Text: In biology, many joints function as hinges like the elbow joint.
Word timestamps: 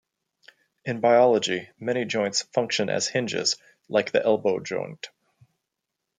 In 0.83 0.99
biology, 0.99 1.69
many 1.79 2.05
joints 2.05 2.41
function 2.41 2.89
as 2.89 3.07
hinges 3.07 3.57
like 3.87 4.11
the 4.11 4.25
elbow 4.25 4.59
joint. 4.59 5.09